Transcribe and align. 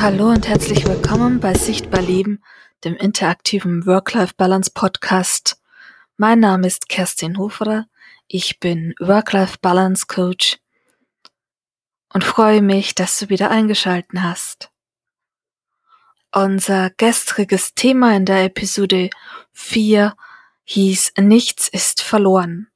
Hallo 0.00 0.28
und 0.28 0.46
herzlich 0.46 0.86
willkommen 0.86 1.40
bei 1.40 1.54
Sichtbar 1.54 2.00
Leben, 2.00 2.40
dem 2.84 2.94
interaktiven 2.94 3.84
Work-Life-Balance-Podcast. 3.84 5.60
Mein 6.16 6.38
Name 6.38 6.68
ist 6.68 6.88
Kerstin 6.88 7.36
Hoferer. 7.36 7.86
Ich 8.28 8.60
bin 8.60 8.94
Work-Life-Balance-Coach 9.00 10.60
und 12.14 12.22
freue 12.22 12.62
mich, 12.62 12.94
dass 12.94 13.18
du 13.18 13.28
wieder 13.28 13.50
eingeschalten 13.50 14.22
hast. 14.22 14.70
Unser 16.32 16.90
gestriges 16.90 17.74
Thema 17.74 18.14
in 18.14 18.24
der 18.24 18.44
Episode 18.44 19.10
4 19.50 20.14
hieß 20.62 21.14
Nichts 21.18 21.66
ist 21.66 22.02
verloren 22.02 22.68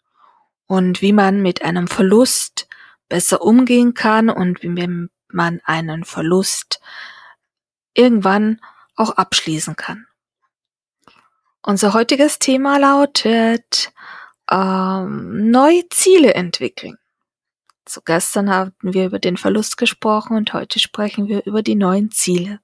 und 0.67 1.03
wie 1.03 1.13
man 1.13 1.41
mit 1.41 1.63
einem 1.63 1.87
Verlust 1.87 2.67
besser 3.09 3.43
umgehen 3.43 3.95
kann 3.95 4.29
und 4.29 4.65
wie 4.65 4.71
man 4.71 5.09
einen 5.41 6.05
Verlust 6.05 6.81
irgendwann 7.95 8.61
auch 8.97 9.11
abschließen 9.11 9.77
kann. 9.77 10.07
Unser 11.63 11.95
heutiges 11.95 12.39
Thema 12.39 12.79
lautet 12.79 13.93
ähm, 14.51 15.51
neue 15.51 15.89
Ziele 15.89 16.35
entwickeln. 16.35 16.99
So 17.89 18.01
gestern 18.01 18.51
hatten 18.51 18.95
wir 18.95 19.07
über 19.07 19.19
den 19.19 19.37
Verlust 19.37 19.77
gesprochen 19.77 20.37
und 20.37 20.53
heute 20.53 20.79
sprechen 20.79 21.29
wir 21.29 21.45
über 21.47 21.63
die 21.63 21.75
neuen 21.75 22.11
Ziele. 22.11 22.61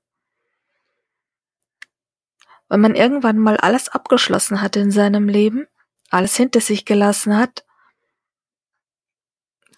Wenn 2.69 2.81
man 2.81 2.95
irgendwann 2.95 3.39
mal 3.39 3.57
alles 3.57 3.89
abgeschlossen 3.89 4.61
hat 4.61 4.77
in 4.77 4.91
seinem 4.91 5.29
Leben, 5.29 5.67
alles 6.11 6.37
hinter 6.37 6.61
sich 6.61 6.85
gelassen 6.85 7.37
hat, 7.37 7.65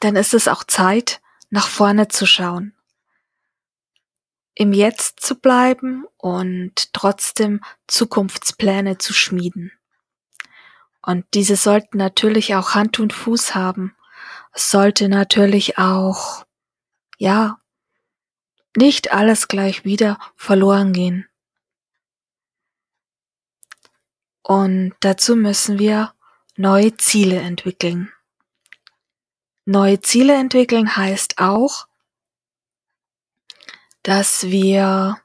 dann 0.00 0.16
ist 0.16 0.34
es 0.34 0.48
auch 0.48 0.64
Zeit, 0.64 1.20
nach 1.50 1.68
vorne 1.68 2.08
zu 2.08 2.26
schauen. 2.26 2.74
Im 4.60 4.74
Jetzt 4.74 5.20
zu 5.20 5.36
bleiben 5.36 6.04
und 6.18 6.92
trotzdem 6.92 7.62
Zukunftspläne 7.86 8.98
zu 8.98 9.14
schmieden. 9.14 9.72
Und 11.00 11.24
diese 11.32 11.56
sollten 11.56 11.96
natürlich 11.96 12.54
auch 12.54 12.74
Hand 12.74 13.00
und 13.00 13.14
Fuß 13.14 13.54
haben. 13.54 13.96
Es 14.52 14.70
sollte 14.70 15.08
natürlich 15.08 15.78
auch, 15.78 16.44
ja, 17.16 17.58
nicht 18.76 19.14
alles 19.14 19.48
gleich 19.48 19.86
wieder 19.86 20.18
verloren 20.36 20.92
gehen. 20.92 21.26
Und 24.42 24.92
dazu 25.00 25.36
müssen 25.36 25.78
wir 25.78 26.12
neue 26.58 26.94
Ziele 26.98 27.38
entwickeln. 27.40 28.12
Neue 29.64 30.02
Ziele 30.02 30.34
entwickeln 30.34 30.96
heißt 30.96 31.38
auch, 31.38 31.86
dass 34.02 34.44
wir 34.44 35.20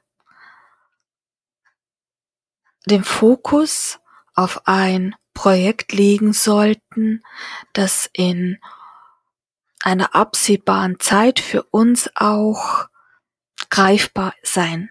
den 2.86 3.04
Fokus 3.04 3.98
auf 4.34 4.66
ein 4.66 5.14
Projekt 5.34 5.92
legen 5.92 6.32
sollten, 6.32 7.22
das 7.72 8.08
in 8.12 8.58
einer 9.82 10.14
absehbaren 10.14 10.98
Zeit 10.98 11.40
für 11.40 11.62
uns 11.64 12.10
auch 12.14 12.88
greifbar 13.70 14.34
sein 14.42 14.90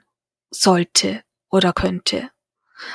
sollte 0.51 1.23
oder 1.49 1.73
könnte. 1.73 2.29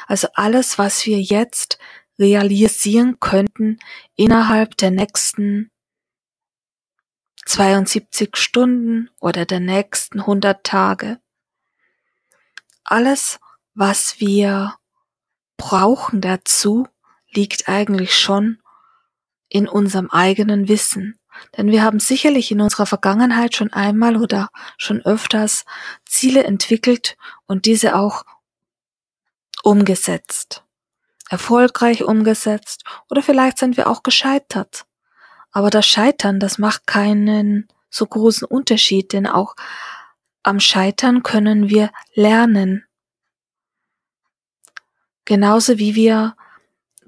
Also 0.06 0.28
alles, 0.34 0.78
was 0.78 1.06
wir 1.06 1.20
jetzt 1.20 1.78
realisieren 2.18 3.18
könnten 3.18 3.78
innerhalb 4.14 4.77
der 4.77 4.91
nächsten 4.91 5.70
72 7.46 8.36
Stunden 8.36 9.10
oder 9.20 9.46
der 9.46 9.60
nächsten 9.60 10.20
100 10.20 10.62
Tage. 10.64 11.20
Alles, 12.84 13.40
was 13.74 14.20
wir 14.20 14.74
brauchen 15.56 16.20
dazu, 16.20 16.89
liegt 17.30 17.68
eigentlich 17.68 18.18
schon 18.18 18.61
in 19.48 19.68
unserem 19.68 20.11
eigenen 20.11 20.68
Wissen. 20.68 21.18
Denn 21.56 21.70
wir 21.70 21.83
haben 21.83 22.00
sicherlich 22.00 22.50
in 22.50 22.61
unserer 22.61 22.86
Vergangenheit 22.86 23.55
schon 23.55 23.73
einmal 23.73 24.17
oder 24.17 24.48
schon 24.77 25.00
öfters 25.02 25.64
Ziele 26.05 26.45
entwickelt 26.45 27.17
und 27.46 27.67
diese 27.67 27.96
auch 27.96 28.24
umgesetzt. 29.62 30.64
Erfolgreich 31.29 32.02
umgesetzt 32.02 32.84
oder 33.08 33.23
vielleicht 33.23 33.58
sind 33.58 33.77
wir 33.77 33.89
auch 33.89 34.02
gescheitert. 34.02 34.86
Aber 35.52 35.70
das 35.70 35.86
Scheitern, 35.86 36.40
das 36.40 36.58
macht 36.58 36.86
keinen 36.86 37.68
so 37.90 38.06
großen 38.06 38.46
Unterschied, 38.46 39.12
denn 39.12 39.27
auch 39.27 39.56
am 40.42 40.61
Scheitern 40.61 41.22
können 41.22 41.68
wir 41.68 41.90
lernen. 42.14 42.84
Genauso 45.24 45.78
wie 45.78 45.94
wir 45.94 46.36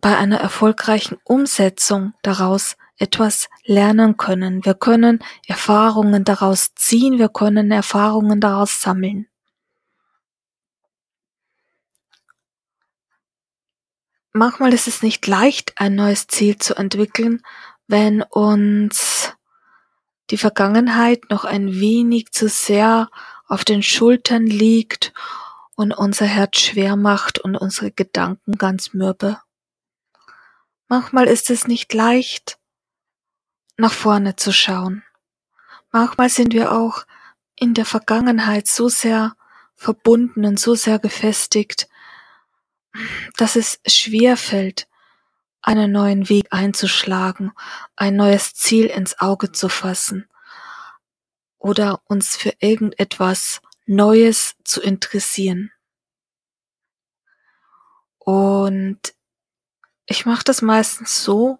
bei 0.00 0.16
einer 0.16 0.38
erfolgreichen 0.38 1.18
Umsetzung 1.24 2.14
daraus 2.22 2.76
etwas 2.98 3.48
lernen 3.64 4.16
können. 4.16 4.64
Wir 4.64 4.74
können 4.74 5.24
Erfahrungen 5.46 6.24
daraus 6.24 6.74
ziehen, 6.74 7.18
wir 7.18 7.28
können 7.28 7.70
Erfahrungen 7.70 8.40
daraus 8.40 8.80
sammeln. 8.80 9.28
Manchmal 14.32 14.72
ist 14.72 14.88
es 14.88 15.02
nicht 15.02 15.26
leicht, 15.26 15.74
ein 15.76 15.94
neues 15.94 16.26
Ziel 16.26 16.56
zu 16.56 16.74
entwickeln, 16.74 17.42
wenn 17.92 18.22
uns 18.22 19.34
die 20.30 20.38
Vergangenheit 20.38 21.28
noch 21.28 21.44
ein 21.44 21.78
wenig 21.78 22.32
zu 22.32 22.48
sehr 22.48 23.10
auf 23.46 23.66
den 23.66 23.82
Schultern 23.82 24.46
liegt 24.46 25.12
und 25.74 25.92
unser 25.92 26.24
Herz 26.24 26.58
schwer 26.58 26.96
macht 26.96 27.38
und 27.38 27.54
unsere 27.54 27.90
Gedanken 27.90 28.56
ganz 28.56 28.94
mürbe. 28.94 29.42
Manchmal 30.88 31.28
ist 31.28 31.50
es 31.50 31.68
nicht 31.68 31.92
leicht, 31.92 32.58
nach 33.76 33.92
vorne 33.92 34.36
zu 34.36 34.54
schauen. 34.54 35.02
Manchmal 35.90 36.30
sind 36.30 36.54
wir 36.54 36.72
auch 36.72 37.04
in 37.56 37.74
der 37.74 37.84
Vergangenheit 37.84 38.68
so 38.68 38.88
sehr 38.88 39.36
verbunden 39.74 40.46
und 40.46 40.58
so 40.58 40.74
sehr 40.74 40.98
gefestigt, 40.98 41.90
dass 43.36 43.54
es 43.54 43.80
schwer 43.86 44.38
fällt, 44.38 44.88
einen 45.62 45.92
neuen 45.92 46.28
Weg 46.28 46.46
einzuschlagen, 46.50 47.52
ein 47.96 48.16
neues 48.16 48.54
Ziel 48.54 48.86
ins 48.86 49.18
Auge 49.20 49.52
zu 49.52 49.68
fassen 49.68 50.28
oder 51.58 52.02
uns 52.06 52.36
für 52.36 52.52
irgendetwas 52.58 53.62
Neues 53.86 54.56
zu 54.64 54.80
interessieren. 54.82 55.70
Und 58.18 59.00
ich 60.06 60.26
mache 60.26 60.44
das 60.44 60.62
meistens 60.62 61.24
so, 61.24 61.58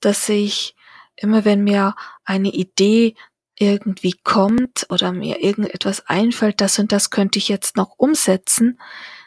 dass 0.00 0.28
ich 0.28 0.74
immer, 1.16 1.44
wenn 1.44 1.64
mir 1.64 1.94
eine 2.24 2.48
Idee 2.48 3.14
irgendwie 3.58 4.14
kommt 4.24 4.86
oder 4.88 5.12
mir 5.12 5.42
irgendetwas 5.42 6.06
einfällt, 6.06 6.60
das 6.60 6.78
und 6.78 6.92
das 6.92 7.10
könnte 7.10 7.38
ich 7.38 7.48
jetzt 7.48 7.76
noch 7.76 7.94
umsetzen, 7.98 8.80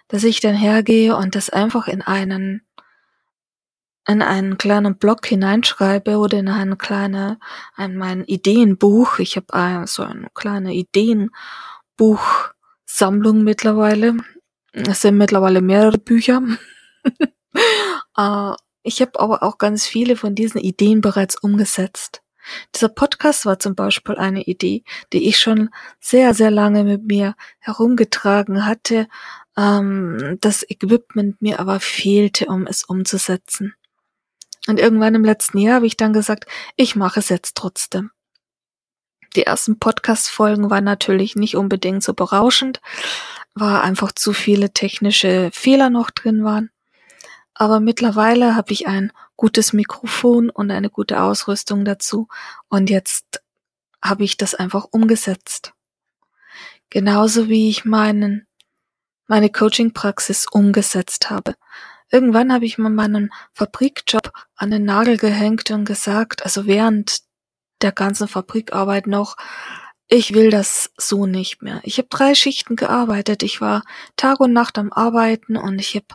dass 0.07 0.23
ich 0.23 0.39
dann 0.39 0.55
hergehe 0.55 1.15
und 1.15 1.35
das 1.35 1.49
einfach 1.49 1.87
in 1.87 2.01
einen 2.01 2.65
in 4.07 4.21
einen 4.21 4.57
kleinen 4.57 4.97
Blog 4.97 5.25
hineinschreibe 5.25 6.17
oder 6.17 6.39
in 6.39 6.49
eine 6.49 6.75
kleine, 6.75 7.39
in 7.77 7.95
mein 7.97 8.25
Ideenbuch. 8.25 9.19
Ich 9.19 9.37
habe 9.37 9.47
äh, 9.53 9.87
so 9.87 10.03
eine 10.03 10.27
kleine 10.33 10.73
Ideenbuchsammlung 10.73 13.43
mittlerweile. 13.43 14.17
Es 14.73 15.01
sind 15.01 15.17
mittlerweile 15.17 15.61
mehrere 15.61 15.97
Bücher. 15.97 16.41
äh, 18.17 18.51
ich 18.83 19.01
habe 19.01 19.19
aber 19.19 19.43
auch 19.43 19.57
ganz 19.57 19.85
viele 19.85 20.15
von 20.17 20.35
diesen 20.35 20.59
Ideen 20.59 21.01
bereits 21.01 21.41
umgesetzt. 21.41 22.21
Dieser 22.75 22.89
Podcast 22.89 23.45
war 23.45 23.57
zum 23.59 23.75
Beispiel 23.75 24.15
eine 24.15 24.43
Idee, 24.43 24.83
die 25.13 25.29
ich 25.29 25.39
schon 25.39 25.69
sehr, 26.01 26.33
sehr 26.33 26.51
lange 26.51 26.83
mit 26.83 27.05
mir 27.05 27.35
herumgetragen 27.59 28.65
hatte, 28.65 29.07
ähm, 29.55 30.37
das 30.41 30.69
Equipment 30.69 31.41
mir 31.41 31.61
aber 31.61 31.79
fehlte, 31.79 32.47
um 32.47 32.67
es 32.67 32.83
umzusetzen. 32.83 33.75
Und 34.67 34.79
irgendwann 34.79 35.15
im 35.15 35.25
letzten 35.25 35.57
Jahr 35.57 35.75
habe 35.75 35.87
ich 35.87 35.97
dann 35.97 36.13
gesagt, 36.13 36.45
ich 36.75 36.95
mache 36.95 37.19
es 37.19 37.29
jetzt 37.29 37.55
trotzdem. 37.55 38.11
Die 39.35 39.43
ersten 39.43 39.79
Podcast-Folgen 39.79 40.69
waren 40.69 40.83
natürlich 40.83 41.35
nicht 41.35 41.55
unbedingt 41.55 42.03
so 42.03 42.13
berauschend, 42.13 42.81
war 43.55 43.83
einfach 43.83 44.11
zu 44.11 44.31
viele 44.31 44.71
technische 44.71 45.49
Fehler 45.51 45.89
noch 45.89 46.11
drin 46.11 46.43
waren. 46.43 46.69
Aber 47.55 47.79
mittlerweile 47.79 48.55
habe 48.55 48.73
ich 48.73 48.87
ein 48.87 49.11
gutes 49.35 49.73
Mikrofon 49.73 50.49
und 50.49 50.71
eine 50.71 50.89
gute 50.89 51.21
Ausrüstung 51.21 51.83
dazu 51.83 52.27
und 52.69 52.89
jetzt 52.89 53.41
habe 54.01 54.23
ich 54.23 54.37
das 54.37 54.53
einfach 54.55 54.85
umgesetzt. 54.91 55.73
Genauso 56.89 57.49
wie 57.49 57.69
ich 57.69 57.85
meinen, 57.85 58.47
meine 59.27 59.49
Coaching-Praxis 59.49 60.45
umgesetzt 60.51 61.29
habe. 61.29 61.55
Irgendwann 62.13 62.53
habe 62.53 62.65
ich 62.65 62.77
mal 62.77 62.91
meinen 62.91 63.33
Fabrikjob 63.53 64.31
an 64.55 64.69
den 64.69 64.85
Nagel 64.85 65.17
gehängt 65.17 65.71
und 65.71 65.83
gesagt, 65.83 66.43
also 66.43 66.67
während 66.67 67.21
der 67.81 67.91
ganzen 67.91 68.27
Fabrikarbeit 68.27 69.07
noch, 69.07 69.35
ich 70.07 70.35
will 70.35 70.51
das 70.51 70.91
so 70.95 71.25
nicht 71.25 71.63
mehr. 71.63 71.81
Ich 71.81 71.97
habe 71.97 72.09
drei 72.11 72.35
Schichten 72.35 72.75
gearbeitet. 72.75 73.41
Ich 73.41 73.61
war 73.61 73.81
Tag 74.15 74.41
und 74.41 74.53
Nacht 74.53 74.77
am 74.77 74.93
Arbeiten 74.93 75.57
und 75.57 75.79
ich 75.79 75.95
habe 75.95 76.05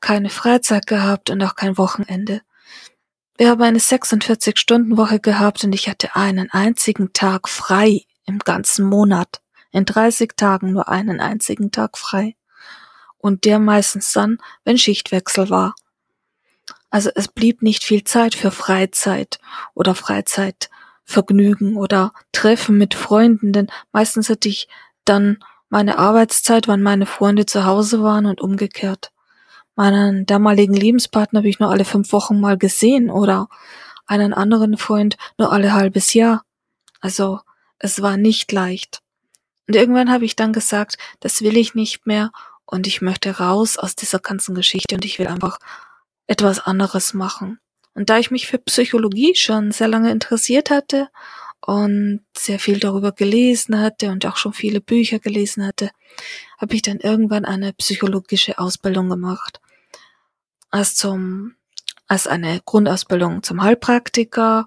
keine 0.00 0.28
Freizeit 0.28 0.88
gehabt 0.88 1.30
und 1.30 1.40
auch 1.40 1.54
kein 1.54 1.78
Wochenende. 1.78 2.40
Wir 3.38 3.50
haben 3.50 3.62
eine 3.62 3.78
46-Stunden-Woche 3.78 5.20
gehabt 5.20 5.62
und 5.62 5.72
ich 5.72 5.88
hatte 5.88 6.16
einen 6.16 6.50
einzigen 6.50 7.12
Tag 7.12 7.48
frei 7.48 8.00
im 8.26 8.40
ganzen 8.40 8.86
Monat. 8.86 9.40
In 9.70 9.84
30 9.84 10.32
Tagen 10.36 10.72
nur 10.72 10.88
einen 10.88 11.20
einzigen 11.20 11.70
Tag 11.70 11.96
frei. 11.96 12.34
Und 13.24 13.46
der 13.46 13.58
meistens 13.58 14.12
dann, 14.12 14.36
wenn 14.64 14.76
Schichtwechsel 14.76 15.48
war. 15.48 15.74
Also 16.90 17.08
es 17.14 17.26
blieb 17.26 17.62
nicht 17.62 17.82
viel 17.82 18.04
Zeit 18.04 18.34
für 18.34 18.50
Freizeit 18.50 19.38
oder 19.72 19.94
Freizeit 19.94 20.68
Vergnügen 21.04 21.76
oder 21.76 22.12
Treffen 22.32 22.76
mit 22.76 22.92
Freunden, 22.92 23.54
denn 23.54 23.68
meistens 23.92 24.28
hatte 24.28 24.50
ich 24.50 24.68
dann 25.06 25.38
meine 25.70 25.96
Arbeitszeit, 25.96 26.68
wann 26.68 26.82
meine 26.82 27.06
Freunde 27.06 27.46
zu 27.46 27.64
Hause 27.64 28.02
waren 28.02 28.26
und 28.26 28.42
umgekehrt. 28.42 29.10
Meinen 29.74 30.26
damaligen 30.26 30.74
Lebenspartner 30.74 31.38
habe 31.38 31.48
ich 31.48 31.58
nur 31.58 31.70
alle 31.70 31.86
fünf 31.86 32.12
Wochen 32.12 32.38
mal 32.38 32.58
gesehen 32.58 33.08
oder 33.08 33.48
einen 34.04 34.34
anderen 34.34 34.76
Freund 34.76 35.16
nur 35.38 35.50
alle 35.50 35.72
halbes 35.72 36.12
Jahr. 36.12 36.44
Also 37.00 37.40
es 37.78 38.02
war 38.02 38.18
nicht 38.18 38.52
leicht. 38.52 39.00
Und 39.66 39.76
irgendwann 39.76 40.12
habe 40.12 40.26
ich 40.26 40.36
dann 40.36 40.52
gesagt, 40.52 40.98
das 41.20 41.40
will 41.40 41.56
ich 41.56 41.74
nicht 41.74 42.06
mehr 42.06 42.30
und 42.66 42.86
ich 42.86 43.02
möchte 43.02 43.38
raus 43.38 43.76
aus 43.76 43.96
dieser 43.96 44.18
ganzen 44.18 44.54
Geschichte 44.54 44.94
und 44.94 45.04
ich 45.04 45.18
will 45.18 45.26
einfach 45.26 45.58
etwas 46.26 46.60
anderes 46.60 47.14
machen. 47.14 47.58
Und 47.94 48.10
da 48.10 48.18
ich 48.18 48.30
mich 48.30 48.46
für 48.46 48.58
Psychologie 48.58 49.34
schon 49.36 49.70
sehr 49.70 49.88
lange 49.88 50.10
interessiert 50.10 50.70
hatte 50.70 51.08
und 51.60 52.24
sehr 52.36 52.58
viel 52.58 52.80
darüber 52.80 53.12
gelesen 53.12 53.78
hatte 53.80 54.10
und 54.10 54.26
auch 54.26 54.36
schon 54.36 54.52
viele 54.52 54.80
Bücher 54.80 55.18
gelesen 55.18 55.64
hatte, 55.64 55.90
habe 56.58 56.74
ich 56.74 56.82
dann 56.82 56.98
irgendwann 56.98 57.44
eine 57.44 57.72
psychologische 57.72 58.58
Ausbildung 58.58 59.08
gemacht. 59.08 59.60
Als 60.70 60.96
zum, 60.96 61.54
als 62.08 62.26
eine 62.26 62.60
Grundausbildung 62.64 63.42
zum 63.42 63.62
Heilpraktiker 63.62 64.66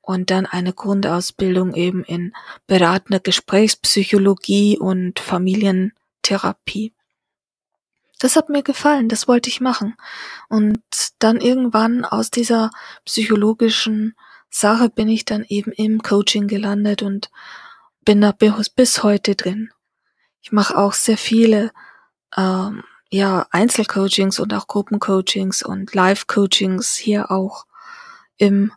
und 0.00 0.30
dann 0.30 0.46
eine 0.46 0.72
Grundausbildung 0.72 1.74
eben 1.74 2.04
in 2.04 2.32
beratender 2.66 3.20
Gesprächspsychologie 3.20 4.78
und 4.78 5.18
Familientherapie. 5.18 6.94
Das 8.18 8.36
hat 8.36 8.48
mir 8.48 8.62
gefallen, 8.62 9.08
das 9.08 9.28
wollte 9.28 9.48
ich 9.48 9.60
machen. 9.60 9.96
Und 10.48 10.80
dann 11.18 11.40
irgendwann 11.40 12.04
aus 12.04 12.30
dieser 12.30 12.70
psychologischen 13.04 14.16
Sache 14.50 14.90
bin 14.90 15.08
ich 15.08 15.24
dann 15.24 15.44
eben 15.48 15.72
im 15.72 16.02
Coaching 16.02 16.48
gelandet 16.48 17.02
und 17.02 17.30
bin 18.04 18.20
da 18.20 18.32
bis 18.32 19.02
heute 19.02 19.34
drin. 19.34 19.70
Ich 20.40 20.52
mache 20.52 20.76
auch 20.76 20.94
sehr 20.94 21.18
viele 21.18 21.72
ähm, 22.36 22.82
ja, 23.10 23.46
Einzelcoachings 23.50 24.38
und 24.40 24.52
auch 24.54 24.66
Gruppencoachings 24.66 25.62
und 25.62 25.94
Live-Coachings 25.94 26.96
hier 26.96 27.30
auch 27.30 27.66
im 28.36 28.72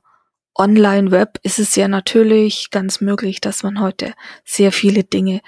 Online-Web 0.55 1.39
ist 1.43 1.59
es 1.59 1.75
ja 1.75 1.87
natürlich 1.87 2.71
ganz 2.71 2.99
möglich, 2.99 3.39
dass 3.39 3.63
man 3.63 3.79
heute 3.79 4.13
sehr 4.43 4.71
viele 4.71 5.03
Dinge 5.03 5.41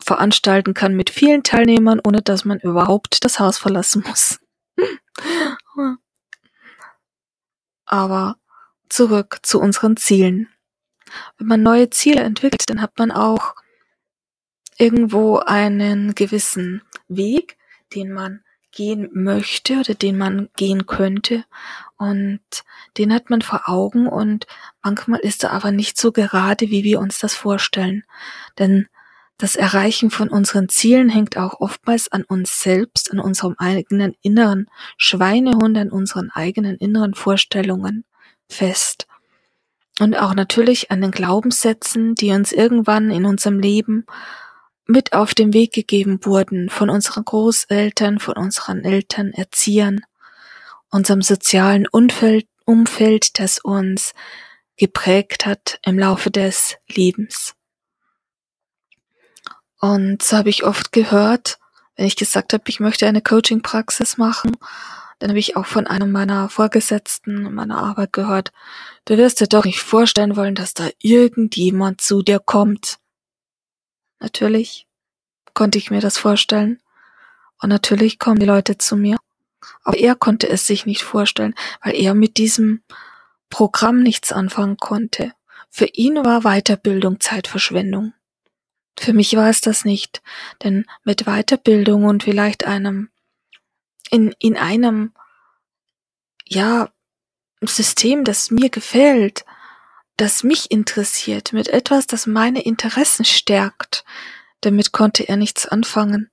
veranstalten 0.00 0.74
kann 0.74 0.94
mit 0.94 1.10
vielen 1.10 1.42
Teilnehmern, 1.42 2.00
ohne 2.04 2.22
dass 2.22 2.44
man 2.44 2.58
überhaupt 2.60 3.24
das 3.24 3.38
Haus 3.38 3.58
verlassen 3.58 4.04
muss. 4.06 4.40
Aber 7.84 8.36
zurück 8.88 9.40
zu 9.42 9.60
unseren 9.60 9.96
Zielen. 9.96 10.48
Wenn 11.38 11.46
man 11.48 11.62
neue 11.62 11.90
Ziele 11.90 12.20
entwickelt, 12.22 12.68
dann 12.68 12.80
hat 12.80 12.98
man 12.98 13.10
auch 13.10 13.54
irgendwo 14.78 15.38
einen 15.38 16.14
gewissen 16.14 16.82
Weg, 17.08 17.58
den 17.94 18.12
man 18.12 18.42
gehen 18.72 19.10
möchte 19.12 19.80
oder 19.80 19.94
den 19.94 20.16
man 20.16 20.48
gehen 20.56 20.86
könnte. 20.86 21.44
Und 21.96 22.40
den 22.96 23.12
hat 23.12 23.30
man 23.30 23.42
vor 23.42 23.68
Augen 23.68 24.06
und 24.06 24.46
manchmal 24.82 25.20
ist 25.20 25.44
er 25.44 25.52
aber 25.52 25.72
nicht 25.72 25.98
so 25.98 26.12
gerade, 26.12 26.70
wie 26.70 26.84
wir 26.84 27.00
uns 27.00 27.18
das 27.18 27.34
vorstellen. 27.34 28.04
Denn 28.58 28.88
das 29.40 29.56
Erreichen 29.56 30.10
von 30.10 30.28
unseren 30.28 30.68
Zielen 30.68 31.08
hängt 31.08 31.38
auch 31.38 31.60
oftmals 31.60 32.12
an 32.12 32.24
uns 32.24 32.60
selbst, 32.60 33.10
an 33.10 33.18
unserem 33.18 33.54
eigenen 33.56 34.14
inneren 34.20 34.66
Schweinehund, 34.98 35.78
an 35.78 35.90
unseren 35.90 36.30
eigenen 36.30 36.76
inneren 36.76 37.14
Vorstellungen 37.14 38.04
fest. 38.50 39.06
Und 39.98 40.14
auch 40.14 40.34
natürlich 40.34 40.90
an 40.90 41.00
den 41.00 41.10
Glaubenssätzen, 41.10 42.14
die 42.14 42.32
uns 42.32 42.52
irgendwann 42.52 43.10
in 43.10 43.24
unserem 43.24 43.60
Leben 43.60 44.04
mit 44.86 45.14
auf 45.14 45.34
den 45.34 45.54
Weg 45.54 45.72
gegeben 45.72 46.20
wurden 46.22 46.68
von 46.68 46.90
unseren 46.90 47.24
Großeltern, 47.24 48.18
von 48.18 48.36
unseren 48.36 48.84
Eltern, 48.84 49.32
Erziehern, 49.32 50.02
unserem 50.90 51.22
sozialen 51.22 51.86
Umfeld, 51.88 52.46
Umfeld, 52.66 53.38
das 53.38 53.58
uns 53.58 54.12
geprägt 54.76 55.46
hat 55.46 55.78
im 55.82 55.98
Laufe 55.98 56.30
des 56.30 56.76
Lebens. 56.92 57.54
Und 59.80 60.22
so 60.22 60.36
habe 60.36 60.50
ich 60.50 60.64
oft 60.64 60.92
gehört, 60.92 61.58
wenn 61.96 62.06
ich 62.06 62.16
gesagt 62.16 62.52
habe, 62.52 62.64
ich 62.68 62.80
möchte 62.80 63.06
eine 63.06 63.22
Coaching-Praxis 63.22 64.18
machen, 64.18 64.56
dann 65.18 65.30
habe 65.30 65.38
ich 65.38 65.56
auch 65.56 65.66
von 65.66 65.86
einem 65.86 66.12
meiner 66.12 66.48
Vorgesetzten 66.48 67.46
in 67.46 67.54
meiner 67.54 67.78
Arbeit 67.78 68.12
gehört, 68.12 68.52
du 69.04 69.18
wirst 69.18 69.40
dir 69.40 69.46
doch 69.46 69.64
nicht 69.64 69.80
vorstellen 69.80 70.36
wollen, 70.36 70.54
dass 70.54 70.72
da 70.72 70.88
irgendjemand 70.98 72.00
zu 72.00 72.22
dir 72.22 72.38
kommt. 72.38 72.98
Natürlich 74.18 74.86
konnte 75.52 75.78
ich 75.78 75.90
mir 75.90 76.00
das 76.00 76.16
vorstellen. 76.16 76.80
Und 77.60 77.68
natürlich 77.68 78.18
kommen 78.18 78.38
die 78.38 78.46
Leute 78.46 78.78
zu 78.78 78.96
mir. 78.96 79.18
Aber 79.84 79.98
er 79.98 80.14
konnte 80.14 80.48
es 80.48 80.66
sich 80.66 80.86
nicht 80.86 81.02
vorstellen, 81.02 81.54
weil 81.82 81.94
er 81.94 82.14
mit 82.14 82.38
diesem 82.38 82.82
Programm 83.50 84.02
nichts 84.02 84.32
anfangen 84.32 84.78
konnte. 84.78 85.34
Für 85.68 85.86
ihn 85.86 86.16
war 86.24 86.42
Weiterbildung 86.42 87.20
Zeitverschwendung. 87.20 88.14
Für 89.00 89.14
mich 89.14 89.34
war 89.34 89.48
es 89.48 89.62
das 89.62 89.86
nicht, 89.86 90.20
denn 90.62 90.84
mit 91.04 91.24
Weiterbildung 91.24 92.04
und 92.04 92.24
vielleicht 92.24 92.66
einem 92.66 93.08
in, 94.10 94.34
in 94.38 94.58
einem 94.58 95.14
ja 96.44 96.90
System, 97.62 98.24
das 98.24 98.50
mir 98.50 98.68
gefällt, 98.68 99.46
das 100.18 100.42
mich 100.42 100.70
interessiert, 100.70 101.54
mit 101.54 101.68
etwas, 101.68 102.08
das 102.08 102.26
meine 102.26 102.60
Interessen 102.60 103.24
stärkt, 103.24 104.04
damit 104.60 104.92
konnte 104.92 105.26
er 105.26 105.38
nichts 105.38 105.66
anfangen, 105.66 106.30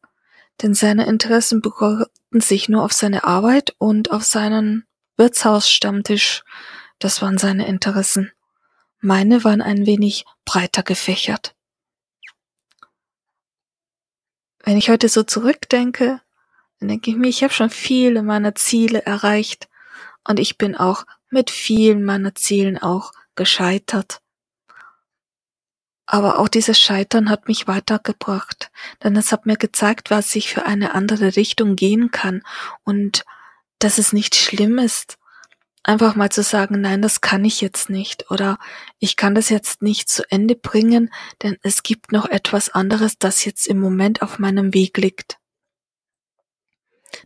denn 0.62 0.74
seine 0.74 1.05
Interessen 1.05 1.62
begründeten 1.62 2.41
sich 2.41 2.67
nur 2.67 2.83
auf 2.83 2.91
seine 2.91 3.24
Arbeit 3.24 3.75
und 3.77 4.12
auf 4.12 4.25
seinen 4.25 4.86
Wirtshausstammtisch. 5.15 6.43
Das 7.00 7.21
waren 7.21 7.38
seine 7.38 7.65
Interessen. 7.65 8.33
Meine 9.00 9.45
waren 9.45 9.62
ein 9.62 9.86
wenig 9.86 10.25
breiter 10.43 10.83
gefächert. 10.83 11.55
Wenn 14.67 14.75
ich 14.75 14.89
heute 14.89 15.07
so 15.07 15.24
zurückdenke, 15.24 16.19
dann 16.81 16.89
denke 16.89 17.09
ich 17.09 17.15
mir, 17.15 17.29
ich 17.29 17.41
habe 17.41 17.53
schon 17.53 17.69
viele 17.69 18.21
meiner 18.21 18.53
Ziele 18.53 19.01
erreicht. 19.05 19.69
Und 20.27 20.41
ich 20.41 20.57
bin 20.57 20.75
auch 20.75 21.05
mit 21.29 21.51
vielen 21.51 22.03
meiner 22.03 22.36
Zielen 22.36 22.77
auch 22.77 23.13
gescheitert. 23.36 24.19
Aber 26.05 26.38
auch 26.38 26.50
dieses 26.50 26.77
Scheitern 26.77 27.29
hat 27.29 27.47
mich 27.47 27.69
weitergebracht, 27.69 28.69
denn 29.05 29.15
es 29.15 29.31
hat 29.31 29.45
mir 29.45 29.55
gezeigt, 29.55 30.12
was 30.12 30.36
ich 30.36 30.50
für 30.50 30.65
eine 30.65 30.93
andere 30.93 31.38
Richtung 31.38 31.77
gehen 31.77 32.12
kann. 32.12 32.43
Und 32.83 33.24
dass 33.79 33.97
es 33.97 34.12
nicht 34.12 34.36
schlimm 34.36 34.79
ist, 34.79 35.17
einfach 35.88 36.15
mal 36.15 36.29
zu 36.29 36.44
sagen, 36.44 36.82
nein, 36.82 37.01
das 37.01 37.22
kann 37.22 37.46
ich 37.46 37.62
jetzt 37.62 37.89
nicht 37.89 38.29
oder 38.29 38.60
ich 39.00 39.15
kann 39.15 39.34
das 39.34 39.50
jetzt 39.50 39.82
nicht 39.82 40.10
zu 40.10 40.29
Ende 40.29 40.56
bringen, 40.56 41.12
denn 41.41 41.58
es 41.63 41.82
gibt 41.82 42.12
noch 42.12 42.25
etwas 42.25 42.70
anderes, 42.70 43.17
das 43.17 43.46
jetzt 43.46 43.67
im 43.67 43.79
Moment 43.79 44.22
auf 44.22 44.38
meinem 44.38 44.74
Weg 44.74 44.98
liegt. 44.98 45.39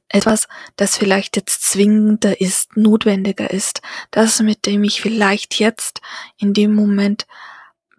Etwas, 0.07 0.47
das 0.75 0.95
vielleicht 0.95 1.35
jetzt 1.37 1.63
zwingender 1.63 2.39
ist, 2.39 2.77
notwendiger 2.77 3.49
ist, 3.49 3.81
das 4.11 4.39
mit 4.41 4.67
dem 4.67 4.83
ich 4.83 5.01
vielleicht 5.01 5.59
jetzt 5.59 6.01
in 6.37 6.53
dem 6.53 6.75
Moment 6.75 7.25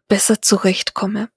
besser 0.06 0.40
zurechtkomme. 0.40 1.28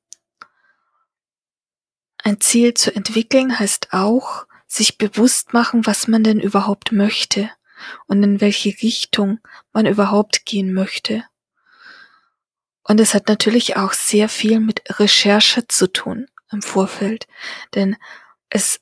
Ein 2.23 2.39
Ziel 2.41 2.75
zu 2.75 2.95
entwickeln 2.95 3.57
heißt 3.57 3.87
auch, 3.91 4.45
sich 4.67 4.97
bewusst 4.99 5.53
machen, 5.53 5.85
was 5.87 6.07
man 6.07 6.23
denn 6.23 6.39
überhaupt 6.39 6.91
möchte 6.91 7.49
und 8.07 8.23
in 8.23 8.41
welche 8.41 8.69
Richtung 8.69 9.39
man 9.73 9.85
überhaupt 9.85 10.45
gehen 10.45 10.73
möchte. 10.73 11.23
Und 12.83 12.99
es 12.99 13.13
hat 13.13 13.27
natürlich 13.27 13.77
auch 13.77 13.93
sehr 13.93 14.29
viel 14.29 14.59
mit 14.59 14.83
Recherche 14.99 15.67
zu 15.67 15.91
tun 15.91 16.27
im 16.51 16.61
Vorfeld, 16.61 17.27
denn 17.73 17.95
es 18.49 18.79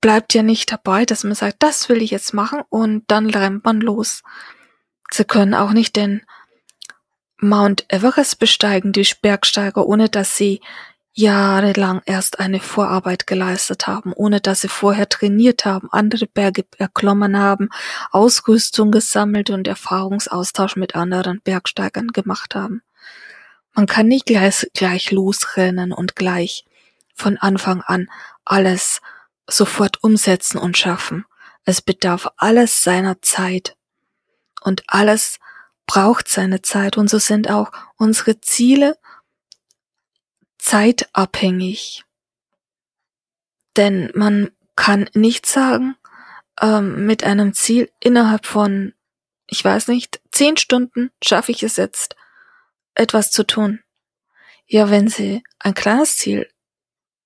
bleibt 0.00 0.34
ja 0.34 0.42
nicht 0.42 0.70
dabei, 0.70 1.04
dass 1.04 1.24
man 1.24 1.34
sagt, 1.34 1.62
das 1.62 1.88
will 1.88 2.02
ich 2.02 2.10
jetzt 2.10 2.34
machen 2.34 2.62
und 2.68 3.04
dann 3.08 3.28
rennt 3.30 3.64
man 3.64 3.80
los. 3.80 4.22
Sie 5.10 5.24
können 5.24 5.54
auch 5.54 5.72
nicht 5.72 5.96
den 5.96 6.22
Mount 7.38 7.84
Everest 7.88 8.38
besteigen 8.38 8.92
die 8.92 9.06
Bergsteiger, 9.20 9.84
ohne 9.86 10.08
dass 10.08 10.36
sie 10.36 10.60
jahrelang 11.14 12.00
erst 12.06 12.40
eine 12.40 12.60
Vorarbeit 12.60 13.26
geleistet 13.26 13.86
haben, 13.86 14.12
ohne 14.14 14.40
dass 14.40 14.62
sie 14.62 14.68
vorher 14.68 15.08
trainiert 15.08 15.64
haben, 15.64 15.88
andere 15.92 16.26
Berge 16.26 16.64
erklommen 16.78 17.38
haben, 17.38 17.68
Ausrüstung 18.10 18.90
gesammelt 18.90 19.50
und 19.50 19.68
Erfahrungsaustausch 19.68 20.76
mit 20.76 20.94
anderen 20.94 21.40
Bergsteigern 21.42 22.08
gemacht 22.08 22.54
haben. 22.54 22.82
Man 23.74 23.86
kann 23.86 24.08
nicht 24.08 24.26
gleich, 24.26 24.70
gleich 24.74 25.10
losrennen 25.10 25.92
und 25.92 26.16
gleich 26.16 26.64
von 27.14 27.36
Anfang 27.38 27.82
an 27.82 28.08
alles 28.44 29.00
sofort 29.48 30.02
umsetzen 30.02 30.58
und 30.58 30.76
schaffen. 30.76 31.24
Es 31.64 31.80
bedarf 31.80 32.28
alles 32.36 32.82
seiner 32.82 33.20
Zeit. 33.22 33.76
Und 34.62 34.82
alles 34.86 35.38
braucht 35.86 36.28
seine 36.28 36.62
Zeit. 36.62 36.96
Und 36.96 37.08
so 37.08 37.18
sind 37.18 37.50
auch 37.50 37.72
unsere 37.96 38.40
Ziele 38.40 38.96
zeitabhängig. 40.62 42.04
Denn 43.76 44.10
man 44.14 44.52
kann 44.76 45.10
nicht 45.12 45.44
sagen, 45.44 45.96
ähm, 46.60 47.04
mit 47.04 47.24
einem 47.24 47.52
Ziel 47.52 47.90
innerhalb 48.00 48.46
von, 48.46 48.94
ich 49.46 49.64
weiß 49.64 49.88
nicht, 49.88 50.20
zehn 50.30 50.56
Stunden 50.56 51.10
schaffe 51.22 51.52
ich 51.52 51.62
es 51.62 51.76
jetzt, 51.76 52.16
etwas 52.94 53.30
zu 53.30 53.44
tun. 53.44 53.80
Ja, 54.66 54.88
wenn 54.88 55.08
sie 55.08 55.42
ein 55.58 55.74
kleines 55.74 56.16
Ziel 56.16 56.48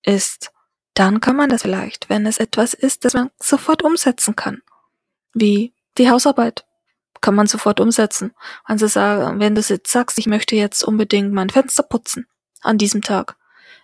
ist, 0.03 0.51
dann 0.95 1.21
kann 1.21 1.35
man 1.35 1.49
das 1.49 1.61
vielleicht, 1.61 2.09
wenn 2.09 2.25
es 2.25 2.39
etwas 2.39 2.73
ist, 2.73 3.05
das 3.05 3.13
man 3.13 3.29
sofort 3.39 3.83
umsetzen 3.83 4.35
kann. 4.35 4.63
Wie 5.33 5.73
die 5.97 6.09
Hausarbeit. 6.09 6.65
Kann 7.21 7.35
man 7.35 7.47
sofort 7.47 7.79
umsetzen. 7.79 8.33
Also 8.63 8.87
sagen, 8.87 9.39
wenn 9.39 9.53
du 9.55 9.61
jetzt 9.61 9.91
sagst, 9.91 10.17
ich 10.17 10.27
möchte 10.27 10.55
jetzt 10.55 10.83
unbedingt 10.83 11.33
mein 11.33 11.49
Fenster 11.49 11.83
putzen 11.83 12.27
an 12.67 12.77
diesem 12.77 13.01
Tag, 13.01 13.35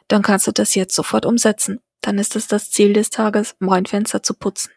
dann 0.08 0.22
kannst 0.22 0.48
du 0.48 0.52
das 0.52 0.76
jetzt 0.76 0.96
sofort 0.96 1.26
umsetzen. 1.26 1.80
Dann 2.02 2.18
ist 2.20 2.36
es 2.36 2.48
das 2.48 2.70
Ziel 2.70 2.94
des 2.94 3.10
Tages, 3.10 3.56
mein 3.60 3.86
Fenster 3.86 4.22
zu 4.22 4.34
putzen. 4.34 4.72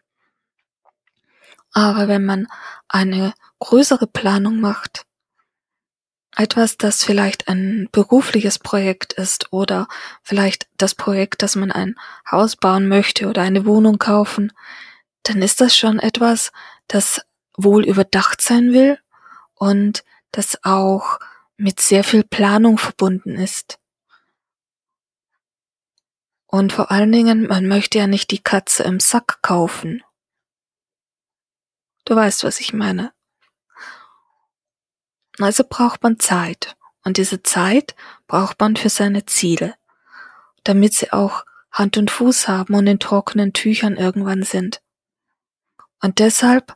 Aber 1.73 2.07
wenn 2.07 2.25
man 2.25 2.47
eine 2.87 3.33
größere 3.59 4.07
Planung 4.07 4.59
macht, 4.59 5.05
etwas, 6.35 6.77
das 6.77 7.03
vielleicht 7.03 7.47
ein 7.47 7.89
berufliches 7.91 8.59
Projekt 8.59 9.13
ist 9.13 9.51
oder 9.51 9.87
vielleicht 10.21 10.67
das 10.77 10.93
Projekt, 10.93 11.41
dass 11.41 11.55
man 11.55 11.71
ein 11.71 11.95
Haus 12.29 12.55
bauen 12.55 12.87
möchte 12.87 13.27
oder 13.27 13.41
eine 13.41 13.65
Wohnung 13.65 13.97
kaufen, 13.97 14.53
dann 15.23 15.41
ist 15.41 15.59
das 15.61 15.75
schon 15.75 15.99
etwas, 15.99 16.51
das 16.87 17.21
wohl 17.57 17.83
überdacht 17.85 18.41
sein 18.41 18.71
will 18.71 18.99
und 19.55 20.03
das 20.31 20.63
auch 20.63 21.19
mit 21.57 21.79
sehr 21.79 22.03
viel 22.03 22.23
Planung 22.23 22.77
verbunden 22.77 23.35
ist. 23.35 23.79
Und 26.47 26.71
vor 26.73 26.91
allen 26.91 27.11
Dingen, 27.11 27.47
man 27.47 27.67
möchte 27.67 27.97
ja 27.97 28.07
nicht 28.07 28.31
die 28.31 28.41
Katze 28.41 28.83
im 28.83 28.99
Sack 28.99 29.41
kaufen. 29.41 30.03
Du 32.05 32.15
weißt, 32.15 32.45
was 32.45 32.61
ich 32.61 32.73
meine. 32.73 33.13
Also 35.39 35.63
braucht 35.67 36.03
man 36.03 36.19
Zeit. 36.19 36.77
Und 37.03 37.17
diese 37.17 37.43
Zeit 37.43 37.95
braucht 38.27 38.59
man 38.59 38.75
für 38.75 38.89
seine 38.89 39.25
Ziele, 39.25 39.75
damit 40.63 40.93
sie 40.93 41.11
auch 41.11 41.45
Hand 41.71 41.97
und 41.97 42.09
Fuß 42.09 42.47
haben 42.47 42.73
und 42.73 42.87
in 42.87 42.99
trockenen 42.99 43.53
Tüchern 43.53 43.97
irgendwann 43.97 44.43
sind. 44.43 44.81
Und 46.01 46.19
deshalb 46.19 46.75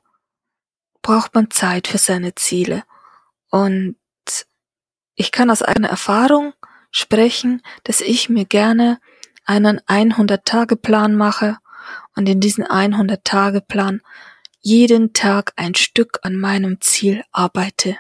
braucht 1.02 1.34
man 1.34 1.50
Zeit 1.50 1.88
für 1.88 1.98
seine 1.98 2.36
Ziele. 2.36 2.84
Und 3.50 3.96
ich 5.16 5.32
kann 5.32 5.50
aus 5.50 5.62
eigener 5.62 5.90
Erfahrung 5.90 6.54
sprechen, 6.92 7.62
dass 7.84 8.02
ich 8.02 8.30
mir 8.30 8.46
gerne 8.46 9.00
einen 9.46 9.80
100-Tage-Plan 9.80 11.16
mache 11.16 11.58
und 12.16 12.28
in 12.28 12.40
diesen 12.40 12.66
100-Tage-Plan 12.66 14.02
jeden 14.60 15.14
Tag 15.14 15.54
ein 15.56 15.76
Stück 15.76 16.20
an 16.22 16.36
meinem 16.36 16.80
Ziel 16.82 17.24
arbeite. 17.32 17.98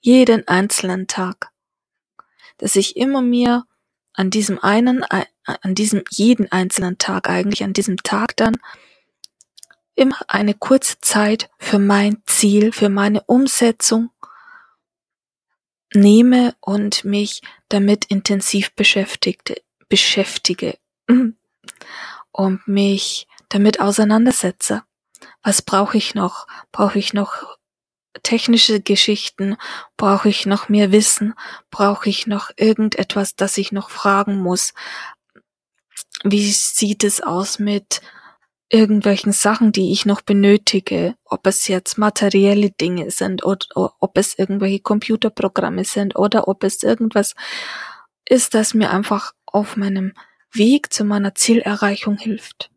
Jeden 0.00 0.46
einzelnen 0.46 1.06
Tag. 1.06 1.50
Dass 2.58 2.76
ich 2.76 2.96
immer 2.96 3.20
mir 3.20 3.64
an 4.12 4.30
diesem 4.30 4.58
einen, 4.60 5.04
an 5.04 5.74
diesem 5.74 6.04
jeden 6.10 6.50
einzelnen 6.52 6.98
Tag 6.98 7.28
eigentlich, 7.28 7.64
an 7.64 7.72
diesem 7.72 7.96
Tag 7.96 8.36
dann 8.36 8.56
immer 9.96 10.16
eine 10.28 10.54
kurze 10.54 11.00
Zeit 11.00 11.50
für 11.58 11.78
mein 11.78 12.22
Ziel, 12.26 12.72
für 12.72 12.88
meine 12.88 13.22
Umsetzung 13.22 14.10
nehme 15.92 16.54
und 16.60 17.04
mich 17.04 17.40
damit 17.68 18.04
intensiv 18.06 18.74
beschäftigte, 18.74 19.62
beschäftige 19.88 20.76
und 22.32 22.66
mich 22.66 23.26
damit 23.48 23.80
auseinandersetze. 23.80 24.82
Was 25.42 25.62
brauche 25.62 25.96
ich 25.96 26.14
noch? 26.14 26.46
Brauche 26.72 26.98
ich 26.98 27.14
noch 27.14 27.56
technische 28.22 28.80
Geschichten? 28.80 29.56
Brauche 29.96 30.28
ich 30.28 30.46
noch 30.46 30.68
mehr 30.68 30.92
Wissen? 30.92 31.34
Brauche 31.70 32.08
ich 32.08 32.26
noch 32.26 32.50
irgendetwas, 32.56 33.36
das 33.36 33.56
ich 33.58 33.72
noch 33.72 33.90
fragen 33.90 34.42
muss? 34.42 34.74
Wie 36.22 36.50
sieht 36.50 37.04
es 37.04 37.20
aus 37.20 37.58
mit 37.58 38.00
irgendwelchen 38.70 39.32
Sachen, 39.32 39.72
die 39.72 39.92
ich 39.92 40.06
noch 40.06 40.22
benötige, 40.22 41.14
ob 41.24 41.46
es 41.46 41.68
jetzt 41.68 41.98
materielle 41.98 42.70
Dinge 42.70 43.10
sind 43.10 43.44
oder, 43.44 43.66
oder 43.74 43.94
ob 44.00 44.18
es 44.18 44.38
irgendwelche 44.38 44.80
Computerprogramme 44.80 45.84
sind 45.84 46.16
oder 46.16 46.48
ob 46.48 46.64
es 46.64 46.82
irgendwas 46.82 47.34
ist, 48.28 48.54
das 48.54 48.74
mir 48.74 48.90
einfach 48.90 49.32
auf 49.46 49.76
meinem 49.76 50.14
Weg 50.54 50.92
zu 50.92 51.04
meiner 51.04 51.34
Zielerreichung 51.34 52.16
hilft. 52.16 52.70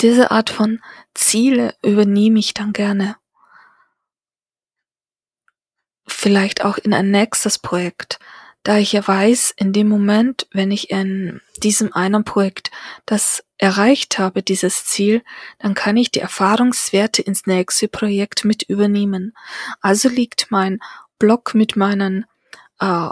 Diese 0.00 0.30
Art 0.30 0.50
von 0.50 0.80
Ziele 1.14 1.74
übernehme 1.82 2.38
ich 2.38 2.52
dann 2.52 2.72
gerne. 2.72 3.16
Vielleicht 6.06 6.64
auch 6.64 6.78
in 6.78 6.92
ein 6.92 7.10
nächstes 7.10 7.58
Projekt, 7.58 8.18
da 8.64 8.78
ich 8.78 8.92
ja 8.92 9.06
weiß, 9.06 9.54
in 9.56 9.72
dem 9.72 9.88
Moment, 9.88 10.46
wenn 10.52 10.70
ich 10.70 10.90
in 10.90 11.40
diesem 11.62 11.92
einen 11.92 12.24
Projekt 12.24 12.70
das 13.06 13.44
erreicht 13.58 14.18
habe, 14.18 14.42
dieses 14.42 14.86
Ziel, 14.86 15.22
dann 15.58 15.74
kann 15.74 15.96
ich 15.96 16.10
die 16.10 16.20
Erfahrungswerte 16.20 17.22
ins 17.22 17.46
nächste 17.46 17.88
Projekt 17.88 18.44
mit 18.44 18.62
übernehmen. 18.64 19.34
Also 19.80 20.08
liegt 20.08 20.50
mein 20.50 20.80
Blog 21.18 21.54
mit 21.54 21.76
meinen 21.76 22.26
äh, 22.80 23.08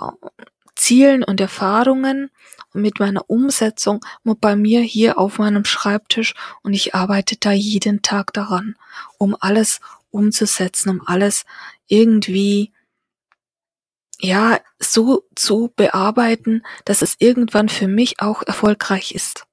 Zielen 0.82 1.22
und 1.22 1.40
Erfahrungen 1.40 2.28
mit 2.72 2.98
meiner 2.98 3.30
Umsetzung 3.30 4.04
bei 4.40 4.56
mir 4.56 4.80
hier 4.80 5.16
auf 5.16 5.38
meinem 5.38 5.64
Schreibtisch 5.64 6.34
und 6.62 6.72
ich 6.72 6.92
arbeite 6.92 7.36
da 7.36 7.52
jeden 7.52 8.02
Tag 8.02 8.32
daran, 8.32 8.74
um 9.16 9.36
alles 9.38 9.80
umzusetzen, 10.10 10.88
um 10.88 11.02
alles 11.06 11.44
irgendwie 11.86 12.72
ja 14.18 14.58
so 14.80 15.24
zu 15.36 15.72
bearbeiten, 15.76 16.64
dass 16.84 17.02
es 17.02 17.14
irgendwann 17.20 17.68
für 17.68 17.86
mich 17.86 18.20
auch 18.20 18.42
erfolgreich 18.42 19.14
ist. 19.14 19.46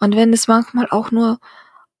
Und 0.00 0.16
wenn 0.16 0.32
es 0.32 0.48
manchmal 0.48 0.88
auch 0.90 1.12
nur 1.12 1.38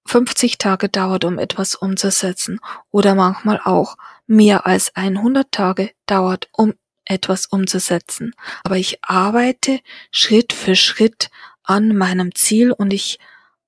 50 0.06 0.58
Tage 0.58 0.88
dauert, 0.88 1.24
um 1.24 1.38
etwas 1.38 1.76
umzusetzen, 1.76 2.58
oder 2.90 3.14
manchmal 3.14 3.60
auch 3.62 3.96
mehr 4.26 4.66
als 4.66 4.96
100 4.96 5.52
Tage 5.52 5.92
dauert, 6.06 6.48
um 6.50 6.74
etwas 7.04 7.46
umzusetzen. 7.46 8.34
Aber 8.64 8.76
ich 8.76 8.98
arbeite 9.02 9.80
Schritt 10.10 10.52
für 10.52 10.76
Schritt 10.76 11.30
an 11.62 11.96
meinem 11.96 12.34
Ziel 12.34 12.72
und 12.72 12.92
ich 12.92 13.18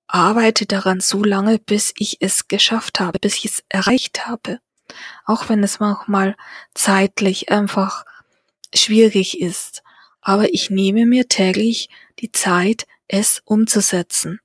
arbeite 0.07 0.67
daran 0.67 1.01
so 1.01 1.25
lange, 1.25 1.59
bis 1.59 1.93
ich 1.97 2.19
es 2.21 2.49
geschafft 2.49 3.01
habe, 3.01 3.19
bis 3.19 3.39
ich 3.39 3.47
es 3.47 3.65
erreicht 3.69 4.27
habe. 4.27 4.61
Auch 5.25 5.49
wenn 5.49 5.63
es 5.63 5.81
manchmal 5.81 6.37
zeitlich 6.75 7.51
einfach 7.51 8.05
schwierig 8.75 9.41
ist. 9.41 9.83
Aber 10.21 10.53
ich 10.53 10.71
nehme 10.71 11.07
mir 11.07 11.29
täglich 11.29 11.89
die 12.21 12.33
Zeit, 12.33 12.87
es 13.09 13.43
umzusetzen. 13.45 14.41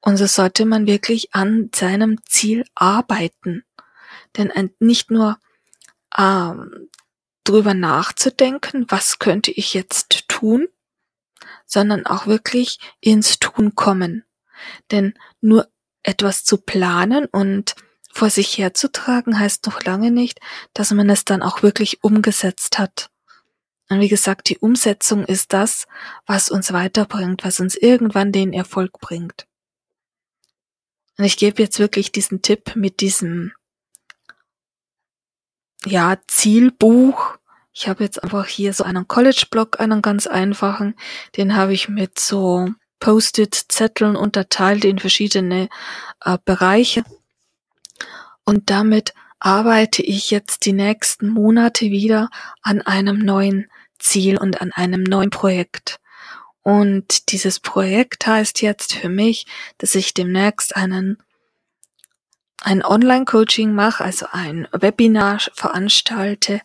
Und 0.00 0.16
so 0.16 0.26
sollte 0.26 0.64
man 0.64 0.86
wirklich 0.86 1.34
an 1.34 1.70
seinem 1.74 2.18
Ziel 2.24 2.64
arbeiten. 2.74 3.64
Denn 4.36 4.70
nicht 4.78 5.10
nur 5.10 5.38
ähm, 6.16 6.88
drüber 7.44 7.74
nachzudenken, 7.74 8.86
was 8.88 9.18
könnte 9.18 9.50
ich 9.50 9.74
jetzt 9.74 10.28
tun, 10.28 10.68
sondern 11.66 12.06
auch 12.06 12.26
wirklich 12.26 12.78
ins 13.00 13.38
Tun 13.38 13.74
kommen. 13.74 14.24
Denn 14.90 15.14
nur 15.40 15.68
etwas 16.02 16.44
zu 16.44 16.58
planen 16.58 17.26
und 17.26 17.74
vor 18.12 18.30
sich 18.30 18.58
herzutragen 18.58 19.38
heißt 19.38 19.66
noch 19.66 19.82
lange 19.84 20.10
nicht, 20.10 20.40
dass 20.74 20.90
man 20.90 21.08
es 21.10 21.24
dann 21.24 21.42
auch 21.42 21.62
wirklich 21.62 22.02
umgesetzt 22.02 22.78
hat. 22.78 23.10
Und 23.88 24.00
wie 24.00 24.08
gesagt, 24.08 24.48
die 24.48 24.58
Umsetzung 24.58 25.24
ist 25.24 25.52
das, 25.52 25.86
was 26.26 26.50
uns 26.50 26.72
weiterbringt, 26.72 27.44
was 27.44 27.60
uns 27.60 27.74
irgendwann 27.74 28.32
den 28.32 28.52
Erfolg 28.52 29.00
bringt. 29.00 29.46
Und 31.18 31.24
ich 31.24 31.36
gebe 31.36 31.62
jetzt 31.62 31.78
wirklich 31.78 32.12
diesen 32.12 32.40
Tipp 32.40 32.76
mit 32.76 33.00
diesem 33.00 33.52
ja, 35.84 36.16
Zielbuch. 36.26 37.38
Ich 37.72 37.88
habe 37.88 38.04
jetzt 38.04 38.22
einfach 38.22 38.46
hier 38.46 38.72
so 38.72 38.84
einen 38.84 39.08
College-Blog, 39.08 39.80
einen 39.80 40.02
ganz 40.02 40.26
einfachen. 40.26 40.94
Den 41.36 41.56
habe 41.56 41.72
ich 41.72 41.88
mit 41.88 42.18
so 42.18 42.68
Post-it-Zetteln 42.98 44.16
unterteilt 44.16 44.84
in 44.84 44.98
verschiedene 44.98 45.68
äh, 46.24 46.36
Bereiche. 46.44 47.04
Und 48.44 48.70
damit 48.70 49.14
arbeite 49.38 50.02
ich 50.02 50.30
jetzt 50.30 50.66
die 50.66 50.72
nächsten 50.72 51.28
Monate 51.28 51.86
wieder 51.86 52.28
an 52.62 52.82
einem 52.82 53.18
neuen 53.18 53.70
Ziel 53.98 54.36
und 54.38 54.60
an 54.60 54.72
einem 54.72 55.02
neuen 55.02 55.30
Projekt. 55.30 55.98
Und 56.62 57.32
dieses 57.32 57.58
Projekt 57.58 58.26
heißt 58.26 58.60
jetzt 58.60 58.94
für 58.94 59.08
mich, 59.08 59.46
dass 59.78 59.94
ich 59.94 60.12
demnächst 60.12 60.76
einen 60.76 61.16
ein 62.60 62.84
Online-Coaching 62.84 63.74
mache, 63.74 64.04
also 64.04 64.26
ein 64.32 64.68
Webinar 64.72 65.40
veranstalte 65.54 66.60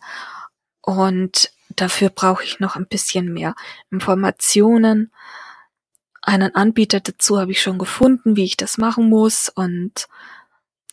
und 0.82 1.50
dafür 1.70 2.10
brauche 2.10 2.44
ich 2.44 2.60
noch 2.60 2.76
ein 2.76 2.86
bisschen 2.86 3.32
mehr 3.32 3.54
Informationen. 3.90 5.12
Einen 6.22 6.54
Anbieter 6.54 7.00
dazu 7.00 7.38
habe 7.38 7.52
ich 7.52 7.62
schon 7.62 7.78
gefunden, 7.78 8.36
wie 8.36 8.44
ich 8.44 8.56
das 8.56 8.78
machen 8.78 9.08
muss 9.08 9.48
und 9.48 10.08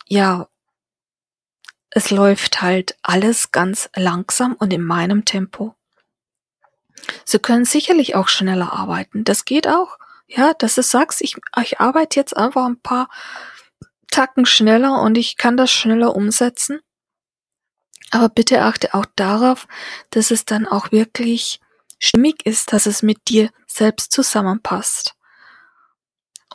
ja, 0.08 0.48
es 1.90 2.10
läuft 2.10 2.62
halt 2.62 2.98
alles 3.04 3.52
ganz 3.52 3.90
langsam 3.96 4.54
und 4.54 4.74
in 4.74 4.84
meinem 4.84 5.26
Tempo. 5.26 5.76
Sie 7.26 7.40
können 7.40 7.66
sicherlich 7.66 8.16
auch 8.16 8.28
schneller 8.28 8.74
arbeiten. 8.74 9.24
Das 9.24 9.46
geht 9.46 9.68
auch. 9.68 10.00
Ja, 10.28 10.54
dass 10.54 10.76
du 10.76 10.82
sagst, 10.82 11.22
ich, 11.22 11.36
ich 11.62 11.80
arbeite 11.80 12.20
jetzt 12.20 12.36
einfach 12.36 12.66
ein 12.66 12.80
paar 12.80 13.10
Tacken 14.14 14.46
schneller 14.46 15.02
und 15.02 15.18
ich 15.18 15.38
kann 15.38 15.58
das 15.58 15.72
schneller 15.72 16.16
umsetzen. 16.16 16.82
Aber 18.12 18.30
bitte 18.30 18.62
achte 18.62 18.94
auch 18.94 19.08
darauf, 19.16 19.68
dass 20.12 20.30
es 20.30 20.46
dann 20.46 20.68
auch 20.68 20.92
wirklich 20.92 21.60
stimmig 21.98 22.46
ist, 22.46 22.74
dass 22.74 22.86
es 22.86 23.02
mit 23.02 23.28
dir 23.28 23.50
selbst 23.66 24.12
zusammenpasst. 24.12 25.16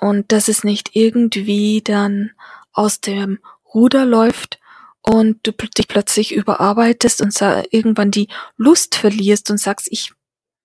Und 0.01 0.31
dass 0.31 0.47
es 0.47 0.63
nicht 0.63 0.91
irgendwie 0.95 1.83
dann 1.83 2.31
aus 2.73 3.01
dem 3.01 3.41
Ruder 3.75 4.07
läuft 4.07 4.61
und 5.03 5.45
du 5.45 5.51
dich 5.51 5.89
plötzlich 5.89 6.33
überarbeitest 6.33 7.21
und 7.21 7.37
irgendwann 7.73 8.13
die 8.13 8.29
Lust 8.57 8.95
verlierst 8.95 9.51
und 9.51 9.59
sagst, 9.59 9.89
ich 9.91 10.13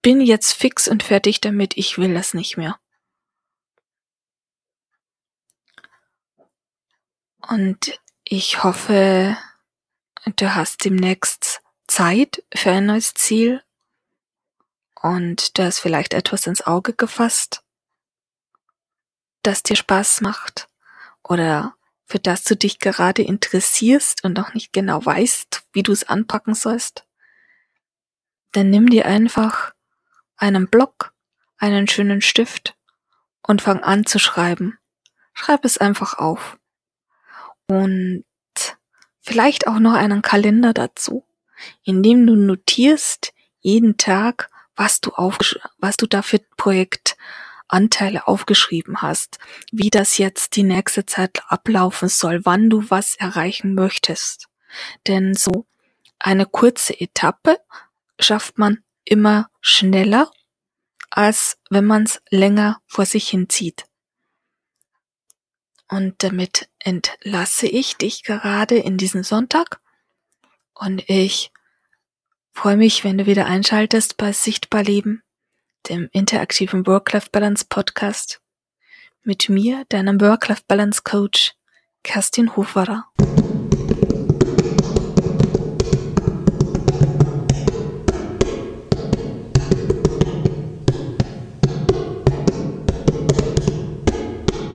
bin 0.03 0.21
jetzt 0.21 0.53
fix 0.53 0.87
und 0.87 1.01
fertig 1.01 1.41
damit, 1.41 1.75
ich 1.75 1.97
will 1.97 2.13
das 2.13 2.35
nicht 2.35 2.55
mehr. 2.55 2.77
Und 7.47 7.99
ich 8.23 8.63
hoffe, 8.63 9.37
du 10.37 10.55
hast 10.55 10.85
demnächst 10.85 11.61
Zeit 11.87 12.43
für 12.55 12.71
ein 12.71 12.85
neues 12.85 13.13
Ziel 13.13 13.61
und 15.01 15.57
du 15.57 15.63
hast 15.63 15.79
vielleicht 15.79 16.13
etwas 16.13 16.47
ins 16.47 16.65
Auge 16.65 16.93
gefasst, 16.93 17.63
das 19.41 19.61
dir 19.61 19.75
Spaß 19.75 20.21
macht 20.21 20.69
oder 21.21 21.75
für 22.05 22.19
das 22.19 22.43
du 22.45 22.55
dich 22.55 22.79
gerade 22.79 23.21
interessierst 23.21 24.23
und 24.23 24.37
noch 24.37 24.53
nicht 24.53 24.71
genau 24.71 25.05
weißt, 25.05 25.63
wie 25.73 25.83
du 25.83 25.91
es 25.91 26.07
anpacken 26.07 26.55
sollst. 26.55 27.05
Dann 28.53 28.69
nimm 28.69 28.89
dir 28.89 29.05
einfach 29.05 29.73
einen 30.37 30.67
Block, 30.67 31.13
einen 31.57 31.87
schönen 31.87 32.21
Stift 32.21 32.77
und 33.41 33.61
fang 33.61 33.83
an 33.83 34.05
zu 34.05 34.19
schreiben. 34.19 34.77
Schreib 35.33 35.65
es 35.65 35.77
einfach 35.77 36.17
auf 36.19 36.57
und 37.67 38.25
vielleicht 39.21 39.67
auch 39.67 39.79
noch 39.79 39.93
einen 39.93 40.21
Kalender 40.21 40.73
dazu, 40.73 41.25
in 41.83 42.03
dem 42.03 42.27
du 42.27 42.35
notierst 42.35 43.33
jeden 43.61 43.97
Tag, 43.97 44.49
was 44.75 45.01
du 45.01 45.11
auf, 45.11 45.37
was 45.77 45.97
du 45.97 46.07
da 46.07 46.21
für 46.21 46.39
Projektanteile 46.57 48.27
aufgeschrieben 48.27 49.01
hast, 49.01 49.39
wie 49.71 49.89
das 49.89 50.17
jetzt 50.17 50.55
die 50.55 50.63
nächste 50.63 51.05
Zeit 51.05 51.41
ablaufen 51.47 52.09
soll, 52.09 52.41
wann 52.45 52.69
du 52.69 52.89
was 52.89 53.15
erreichen 53.15 53.75
möchtest. 53.75 54.49
Denn 55.07 55.35
so 55.35 55.65
eine 56.19 56.45
kurze 56.45 56.99
Etappe 56.99 57.59
schafft 58.19 58.57
man 58.57 58.83
immer 59.05 59.49
schneller, 59.61 60.31
als 61.09 61.57
wenn 61.69 61.85
man 61.85 62.03
es 62.03 62.21
länger 62.29 62.81
vor 62.87 63.05
sich 63.05 63.29
hinzieht. 63.29 63.85
Und 65.93 66.23
damit 66.23 66.69
entlasse 66.79 67.67
ich 67.67 67.97
dich 67.97 68.23
gerade 68.23 68.79
in 68.79 68.97
diesen 68.97 69.21
Sonntag. 69.21 69.79
Und 70.73 71.07
ich 71.07 71.51
freue 72.51 72.77
mich, 72.77 73.03
wenn 73.03 73.19
du 73.19 73.27
wieder 73.27 73.45
einschaltest 73.45 74.17
bei 74.17 74.33
Sichtbar 74.33 74.81
Leben, 74.81 75.21
dem 75.87 76.09
interaktiven 76.11 76.87
Work-Life-Balance 76.87 77.67
Podcast. 77.69 78.41
Mit 79.21 79.49
mir, 79.49 79.85
deinem 79.89 80.19
Work-Life-Balance 80.19 81.03
Coach, 81.03 81.53
Kerstin 82.01 82.55
Hoferer. 82.55 83.05